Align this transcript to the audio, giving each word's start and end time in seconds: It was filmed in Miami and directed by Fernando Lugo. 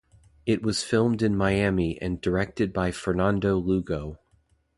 It 0.47 0.63
was 0.63 0.81
filmed 0.81 1.21
in 1.21 1.37
Miami 1.37 2.01
and 2.01 2.19
directed 2.19 2.73
by 2.73 2.89
Fernando 2.89 3.59
Lugo. 3.59 4.17